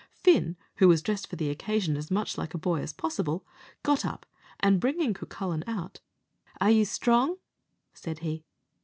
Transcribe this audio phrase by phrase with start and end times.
[0.15, 3.45] Fin, who was dressed for the occasion as much like a boy as possible,
[3.83, 4.25] got up,
[4.59, 5.99] and bringing Cucullin out,
[6.59, 7.35] "Are you strong?"
[7.93, 8.43] said he.